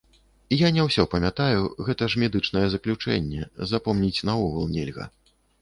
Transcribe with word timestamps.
Я 0.55 0.69
не 0.77 0.85
ўсе 0.87 1.03
памятаю, 1.11 1.59
гэта 1.89 2.09
ж 2.13 2.23
медычнае 2.25 2.65
заключэнне, 2.77 3.45
запомніць 3.73 4.25
наогул 4.31 4.65
нельга. 4.77 5.11